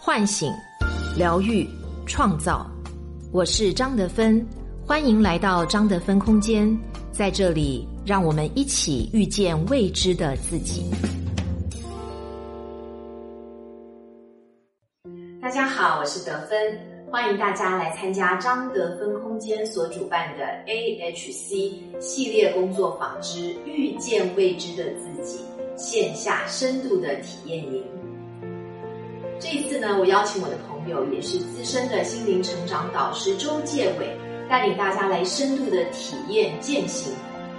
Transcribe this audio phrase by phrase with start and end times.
[0.00, 0.50] 唤醒、
[1.16, 1.68] 疗愈、
[2.06, 2.64] 创造。
[3.32, 4.46] 我是张德芬，
[4.86, 6.78] 欢迎来到张德芬空间。
[7.10, 10.88] 在这里，让我们一起遇见未知的自己。
[15.42, 16.58] 大家好，我是德芬，
[17.10, 25.40] 欢迎大家来参加张德芬空间所主办的 AHC 系列工作坊之“遇见未知的自己”
[25.76, 27.82] 线下深度的体验营。
[29.40, 37.12] 这一次呢，我邀请我的朋友，也是资深的心灵成长导师周介伟，带领大家来深度的体验践行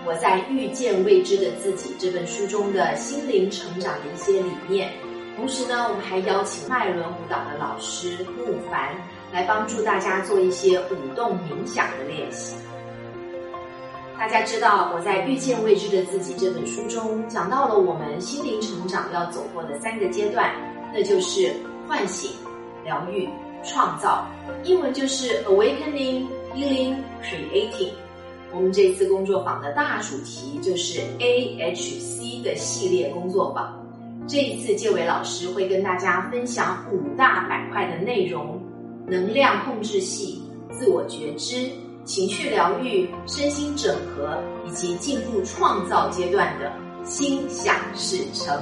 [0.06, 4.92] 我在《遇见未知的自己》这本书中的心灵成长的一些理念。
[5.38, 8.94] 同时呢，我们还邀请脉轮舞蹈的老师木凡
[9.32, 12.56] 来帮助大家做一些舞动冥想的练习。
[14.18, 20.52] 大家知道，我在《遇见未知的自己》这本书中讲到了我们心灵成长要走过的三个阶段，
[20.94, 21.54] 那就是
[21.90, 22.30] 唤醒、
[22.86, 23.28] 疗愈、
[23.64, 24.28] 创造。
[24.64, 27.90] 英文就是 awakening、healing、creating。
[28.54, 33.76] 我们这次工作坊的大主题就是 AHC 的系列工作坊。
[34.28, 38.62] 这一次，介伟老师会跟大家分享五大板块的内容：
[39.08, 41.72] 能量控制系、自我觉知。
[42.06, 46.72] 情绪疗愈、身心整合，以及进入创造阶段的
[47.04, 48.60] 心想事成。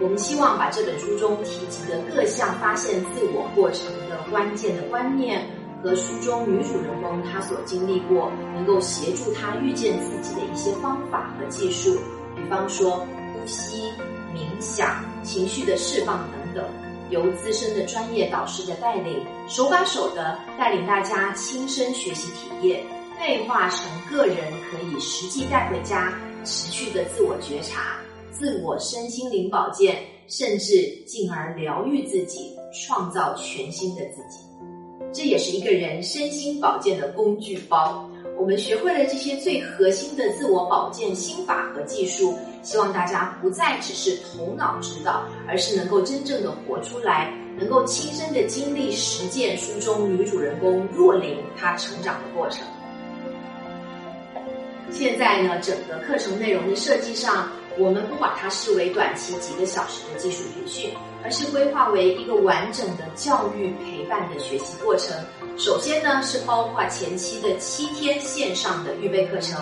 [0.00, 5.44] 我们希望把这本书中提及的各项发现自我过程的关键的观念，
[5.82, 11.98] 和书中女主人公她所经历过，能够协助她遇见自己的一些方法和技术，
[12.36, 13.90] 比方说呼吸、
[14.32, 16.64] 冥想、情绪的释放等等。
[17.10, 22.84] 由资深的专业导师的带领，手把手的带领大家亲身学习体验，
[23.18, 24.36] 内化成个人
[24.70, 26.12] 可以实际带回家，
[26.44, 27.96] 持续的自我觉察、
[28.30, 34.44] 自我身心灵保健，甚至进而疗愈自己，创造全新的自己。
[35.12, 38.08] 这也是一个人身心保健的工具包。
[38.38, 42.34] 我们学会了这些最核心的自我保健心法和技术。
[42.62, 52.62] 希望大家不再只是头脑知道，而是能够真正的活出来，能够亲身的经历实践书中女主人公若琳她成长的过程。
[54.90, 60.90] 现在呢，整个课程内容的设计上，我们不把它视为短期几个小时的技术培训，
[61.22, 65.16] 而是规划为一个完整的教育陪伴的学习过程。
[65.56, 69.58] 首先呢，是包括前期的七天线上的预备课程。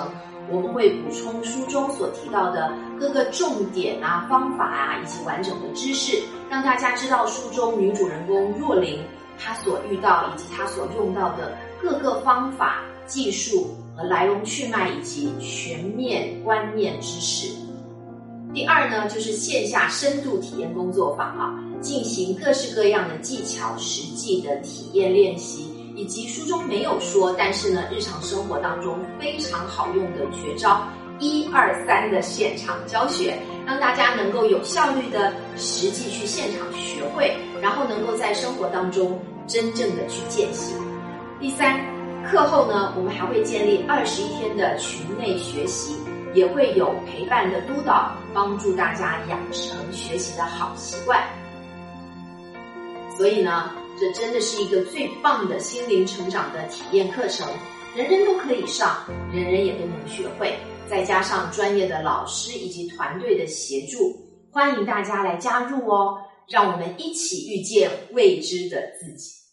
[0.48, 9.00] 我们会补充书中所提到的各个重点啊、方法啊，以及完整的知识，让大家知道书中女主人公若琳
[9.38, 17.65] 她所遇到以及她所用到的各个方法、技术和来龙去脉以及全面观念知识。
[18.54, 25.72] 第二呢，就是线下深度体验工作坊啊，进行各式各样的技巧、实际的体验练习。
[25.94, 30.86] 以及书中没有说，但是呢，日常生活当中非常好用的绝招，
[31.18, 33.34] 一二三的现场教学，
[33.64, 40.76] 让大家能够有效率的实际去现场学会，然后能够在生活当中真正的去践行。
[41.40, 41.80] 第三，
[42.30, 45.96] 课后呢，我们还会建立二十一天的群内学习，
[46.36, 51.20] 也会有陪伴的督导，帮助大家养成学习的好习惯。
[53.16, 53.72] 所以呢。
[53.98, 57.48] 这真的是一个最棒的心灵成长的体验课程，
[57.96, 60.54] 人人都可以上，人人也都能学会。
[60.86, 64.14] 再加上专业的老师以及团队的协助，
[64.50, 66.18] 欢迎大家来加入哦！
[66.46, 69.45] 让我们一起遇见未知的自己。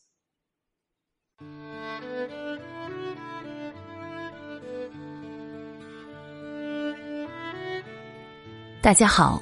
[8.83, 9.41] 大家好，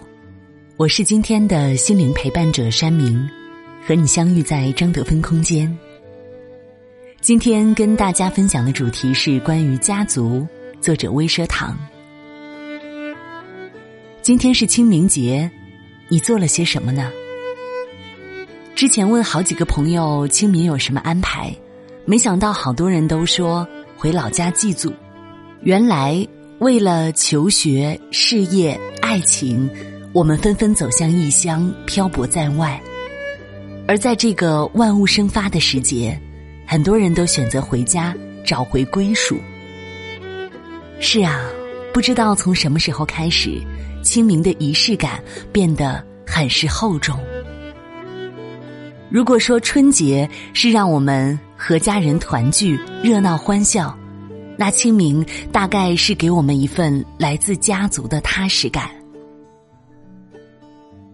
[0.78, 3.28] 我是今天的心灵陪伴者山明。
[3.84, 5.76] 和你相遇在张德芬空间。
[7.22, 10.48] 今天跟大家分享的主题是关于家族，
[10.80, 11.76] 作者微奢堂。
[14.22, 15.50] 今天是清明节，
[16.08, 17.12] 你做了些什么呢？
[18.76, 21.52] 之前问好几个朋友清明有什么安排，
[22.06, 23.68] 没想到好多人都说
[23.98, 24.94] 回老家祭祖。
[25.62, 26.24] 原来
[26.60, 28.80] 为了求学、事业、
[29.12, 29.70] 爱情，
[30.14, 32.82] 我们纷纷走向异乡，漂泊在外。
[33.86, 36.18] 而在这个万物生发的时节，
[36.66, 38.16] 很多人都选择回家
[38.46, 39.38] 找回归属。
[41.02, 41.42] 是啊，
[41.94, 43.62] 不知道从什么时候开始，
[44.02, 45.22] 清明的仪式感
[45.52, 47.20] 变得很是厚重。
[49.10, 53.94] 如果说春节是让我们和家人团聚、热闹欢笑，
[54.56, 58.90] 那清明大概是给我们一份来自家族的踏实感。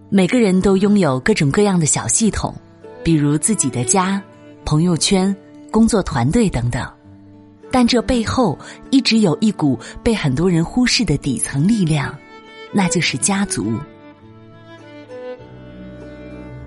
[0.09, 2.53] 每个人都拥有各种各样的小系统。
[3.03, 4.21] 比如自己的家、
[4.65, 5.33] 朋友圈、
[5.71, 6.85] 工作团队等等。
[7.71, 8.59] 但这背后
[8.89, 12.13] 一直有一股被很多人忽视的底层力量，
[12.73, 13.71] 那就是家族。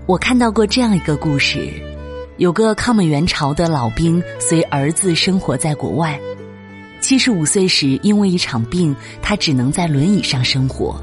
[0.07, 1.71] 我看到过这样一个故事：
[2.39, 6.19] 有个抗美援朝的老兵随儿子生活在国外，
[7.03, 10.99] 七十五岁时因为一场病，他只能在轮椅上生活。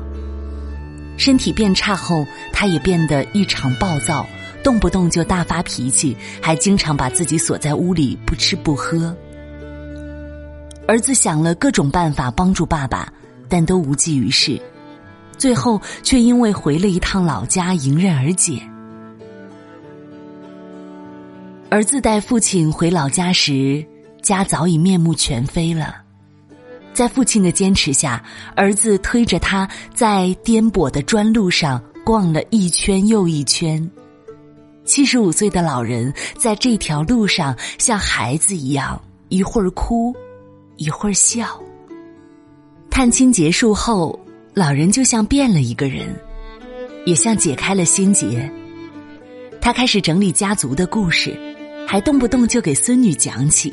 [1.18, 4.26] 身体变差后，他也变得异常暴躁，
[4.64, 9.16] 动不动就大发脾气，还经常把自己锁在屋里不吃不喝。
[10.88, 13.12] 儿子想了各种办法帮助爸爸，
[13.50, 14.62] 但都无济于事，
[15.38, 18.62] 最后却因为回了一趟老家迎刃而解。
[21.70, 23.86] 儿子带父亲回老家时，
[24.22, 26.07] 家早已面目全非了。
[26.98, 28.24] 在父亲的坚持下，
[28.56, 33.88] 儿子推着他在颠簸的砖路上逛了一圈又一圈。
[34.84, 39.00] 七十五岁的老人在这条路上像孩子一样，
[39.30, 40.12] 一会儿哭。
[40.78, 41.62] 一会儿笑。
[42.90, 44.20] 探亲结束后，
[44.56, 46.08] 老人就像变了一个人，
[47.06, 48.52] 也像解开了心结。
[49.62, 51.38] 他开始整理家族的故事，
[51.88, 53.72] 还动不动就给孙女讲起。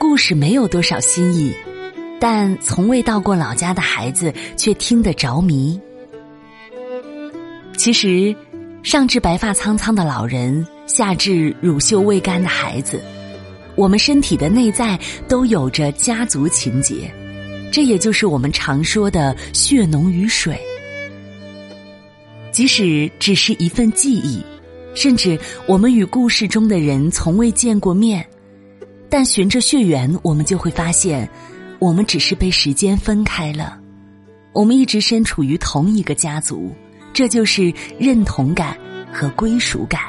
[0.00, 1.52] 故事没有多少新意，
[2.18, 5.78] 但从未到过老家的孩子却听得着迷。
[7.76, 8.34] 其实，
[8.82, 12.98] 上至白发苍苍的老人，下至乳臭未干的孩子。
[13.76, 14.98] 我们身体的内在
[15.28, 17.12] 都有着家族情结，
[17.70, 20.58] 这也就是我们常说的血浓于水。
[22.50, 24.42] 即使只是一份记忆，
[24.94, 28.26] 甚至我们与故事中的人从未见过面，
[29.10, 31.28] 但循着血缘，我们就会发现，
[31.78, 33.78] 我们只是被时间分开了。
[34.52, 36.72] 我们一直身处于同一个家族，
[37.12, 38.76] 这就是认同感
[39.12, 40.00] 和归属感。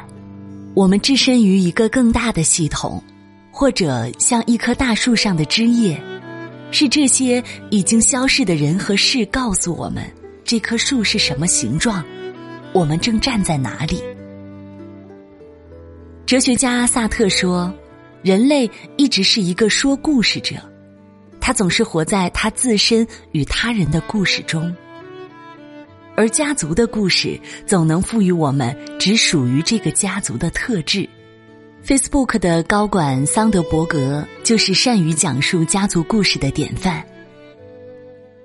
[0.73, 3.03] 我们置身于一个更大的系统。
[3.53, 6.01] 或者像一棵大树上的枝叶，
[6.71, 10.09] 是这些已经消逝的人和事告诉我们，
[10.45, 12.01] 这棵树是什么形状，
[12.71, 14.01] 我们正站在哪里。
[16.25, 17.71] 哲学家萨特说
[18.23, 20.55] ：“人类一直是一个说故事者，
[21.39, 24.73] 他总是活在他自身与他人的故事中，
[26.15, 31.07] 而家族的故事总能赋予我们只属于这个家族的特质。”
[31.83, 37.03] Facebook 的高管桑德伯格就是善于讲述家族故事的典范。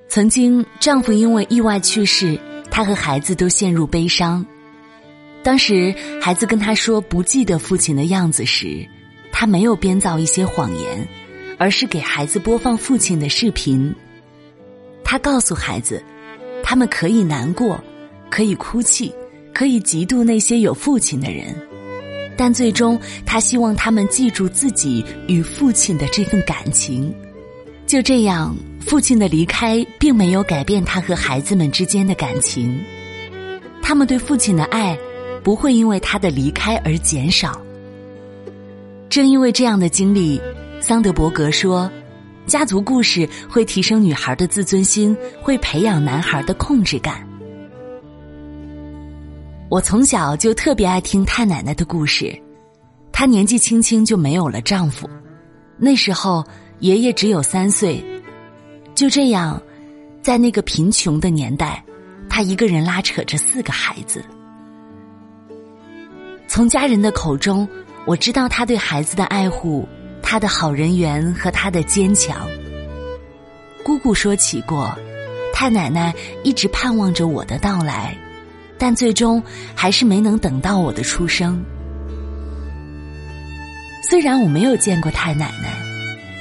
[0.09, 2.41] 曾经，丈夫因为意外去世，
[2.71, 4.47] 她和孩子都陷入悲伤。
[5.43, 8.89] 当时，孩子跟她说不记得父亲的样子时，
[9.39, 11.07] 他没有编造一些谎言，
[11.59, 13.95] 而是给孩子播放父亲的视频。
[15.05, 16.03] 他告诉孩子，
[16.63, 17.79] 他们可以难过，
[18.31, 19.15] 可以哭泣，
[19.53, 21.55] 可以嫉妒那些有父亲的人。
[22.35, 27.15] 但最终，他希望他们记住自己与父亲的这份感情。
[27.87, 32.83] 就这样，父亲的离开并没有改变他和孩子们之间的感情。
[33.83, 34.99] 他们对父亲的爱
[35.43, 37.61] 不会因为他的离开而减少。
[39.17, 40.39] 正因为这样的经历，
[40.79, 41.91] 桑德伯格说
[42.45, 47.27] ：“家族故事会提升女孩的自尊心，会培养男孩的控制感。”
[49.73, 52.39] 我从小就特别爱听太奶奶的故事，
[53.11, 55.09] 她年纪轻轻就没有了丈夫，
[55.79, 56.45] 那时候
[56.81, 58.05] 爷爷只有三岁，
[58.95, 59.59] 就这样，
[60.21, 61.83] 在那个贫穷的年代，
[62.29, 64.23] 她一个人拉扯着四个孩子。
[66.47, 67.67] 从家人的口中，
[68.07, 69.87] 我知道他对孩子的爱护，
[70.23, 72.47] 他的好人缘和他的坚强。
[73.85, 74.97] 姑姑说起过，
[75.53, 78.17] 太奶奶一直盼望着我的到来。
[78.79, 79.43] 但最终
[79.75, 81.65] 还是没能等到我的出生。
[84.03, 85.73] 虽然我没有见过太奶奶，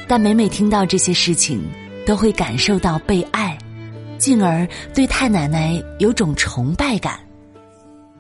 [0.06, 1.64] 但每每听到这些事情，
[2.06, 3.58] 都会感受到被爱，
[4.18, 7.18] 进而对太奶奶有种崇拜感。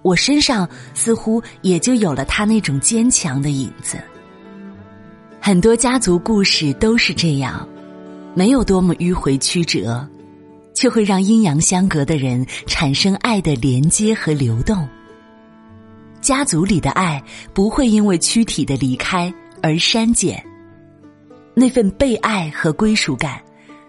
[0.05, 3.97] 我身上似乎也就有了他那种坚强的影子。
[5.41, 7.67] 很多家族故事都是这样，
[8.35, 10.07] 没有多么迂回曲折。
[10.75, 14.85] 却会让阴阳相隔的人产生爱的连接和流动。
[16.19, 19.33] 家族里的爱不会因为躯体的离开
[19.63, 20.45] 而删减，
[21.53, 23.41] 那份被爱和归属感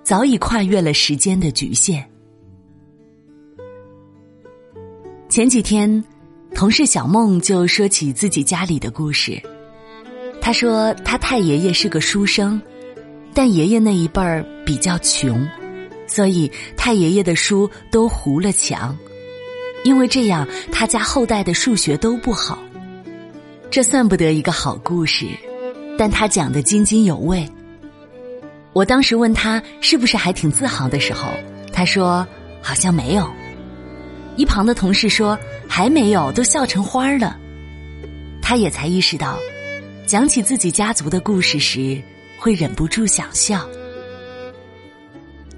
[0.05, 2.09] 早已跨越了时间的局限。
[5.37, 6.03] 前几天，
[6.55, 9.39] 同事小梦就说起自己家里的故事。
[10.41, 12.59] 他说，他太爷爷是个书生，
[13.35, 15.47] 但爷爷那一辈儿比较穷。
[16.07, 18.97] 所以，太爷爷的书都糊了墙，
[19.85, 22.59] 因为这样他家后代的数学都不好，
[23.71, 25.27] 这算不得一个好故事，
[25.99, 27.47] 但他讲的津津有味。
[28.73, 31.29] 我当时问他是不是还挺自豪的时候，
[31.75, 32.27] 他说
[32.63, 33.31] 好像没有。
[34.37, 37.37] 一旁的同事说还没有，都笑成花了。
[38.43, 39.37] 他也才意识到，
[40.07, 42.01] 讲起自己家族的故事时，
[42.39, 43.67] 会忍不住想笑。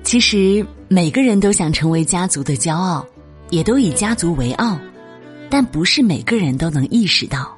[0.02, 3.06] 其实每个人都想成为家族的骄傲，
[3.50, 4.78] 也都以家族为傲，
[5.50, 7.54] 但不是每个人都能意识到。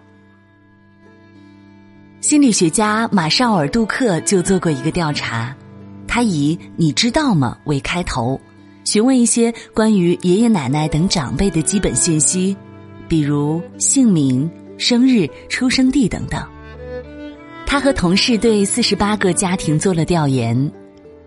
[2.21, 5.55] 心理学家马绍尔·杜克就做过一个调查，
[6.09, 8.41] 他以“你知道吗”为开头，
[8.90, 12.56] 询问一些关于爷爷奶奶等长辈的基本信息，
[13.06, 16.44] 比如姓名、生日、出生地等等。
[17.64, 20.73] 他和同事对四十八个家庭做了调研，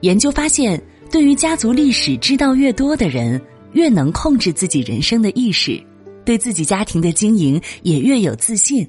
[0.02, 3.42] 研究发现，对于家族历史知道越多的人，
[3.72, 5.82] 越能控制自己人生的意识，
[6.26, 8.86] 对自己家庭的经营也越有自信。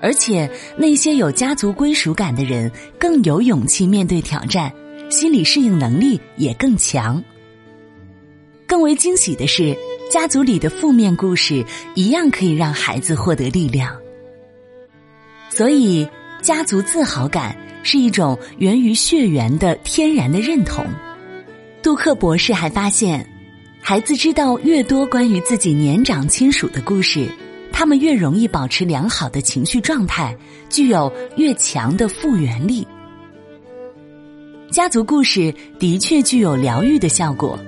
[0.00, 0.48] 而且，
[0.78, 4.72] 那些有家族归属感的人更有勇气面对挑战，
[5.10, 7.20] 心理适应能力也更强。
[8.72, 9.76] 更为惊喜的是，
[10.10, 11.62] 家族里的负面故事
[11.94, 13.94] 一样可以让孩子获得力量。
[15.50, 16.08] 所以，
[16.40, 20.86] 家族自豪感是一种源于血缘的天然的认同。
[21.82, 23.30] 杜克博士还发现，
[23.78, 27.28] 孩子知道越多关于自己年长亲属的故事。
[27.70, 30.34] 他们越容易保持良好的情绪状态，
[30.70, 32.88] 具有越强的复原力。
[34.70, 37.58] 家族故事的确具有疗愈的效果，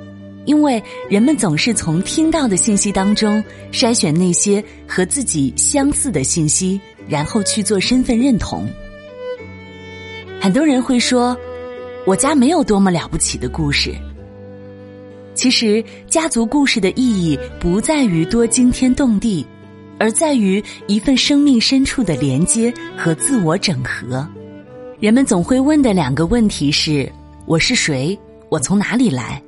[0.45, 8.69] 因为人们总是从听到的信息当中筛选那些和自己相似的信息，然后去做身份认同。
[10.41, 11.37] 很多人会说
[12.07, 13.95] ：“我家没有多么了不起的故事。”
[15.35, 19.47] 其实，家族故事的意义不在于多惊天动地。
[19.97, 24.29] 而在于一份生命深处的连接和自我整合。
[24.99, 27.11] 人们总会问的两个问题是：
[27.47, 28.19] 我是谁？
[28.49, 29.41] 我从哪里来？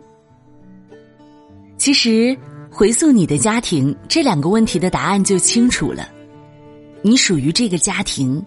[1.87, 2.37] 其实，
[2.69, 6.09] 回溯你的家庭，这两个问题的答案就清楚了。
[7.01, 8.45] 你属于这个家庭，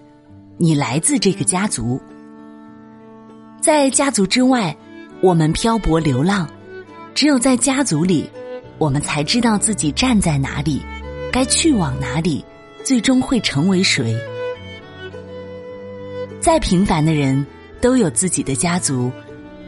[0.57, 1.97] 你来自这个家族。
[3.61, 4.75] 在家族之外，
[5.21, 6.45] 我们漂泊流浪；
[7.15, 8.29] 只有在家族里，
[8.77, 10.81] 我们才知道自己站在哪里。
[11.31, 12.43] 该去往哪里，
[12.83, 14.13] 最终会成为谁？
[16.41, 17.47] 再平凡的人
[17.79, 19.09] 都有自己的家族，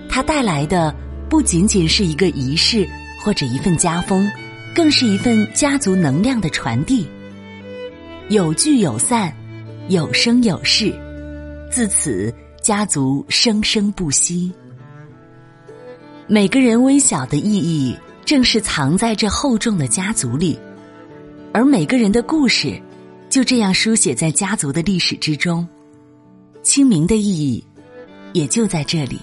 [0.10, 0.94] 它带来的
[1.30, 2.86] 不仅仅是一个仪式
[3.24, 4.30] 或者一份家风，
[4.74, 7.08] 更是一份家族能量的传递。
[8.30, 9.34] 有聚有散，
[9.90, 10.94] 有生有世，
[11.70, 14.52] 自此家族生生不息。
[16.28, 20.58] 每个人微小的意义，正是藏在这厚重的家族里。
[21.54, 22.82] 而每个人的故事，
[23.30, 25.68] 就这样书写在家族的历史之中。
[26.64, 27.64] 清明的意义，
[28.34, 29.20] 也就在这里。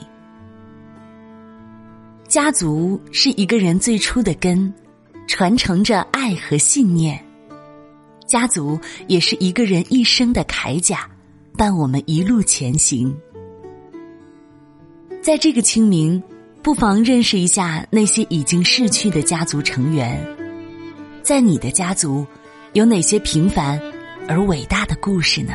[2.28, 4.70] 家族是一个人最初的根，
[5.26, 7.18] 传承着爱和信念。
[8.26, 11.08] 家族也是一个人一生的铠甲，
[11.56, 13.16] 伴我们一路前行。
[15.22, 16.22] 在这个清明，
[16.62, 20.22] 不妨认识一下那些已经逝去的家族成员。
[21.22, 22.26] 在你的家族，
[22.74, 23.80] 有哪些平凡
[24.28, 25.54] 而伟大的故事呢？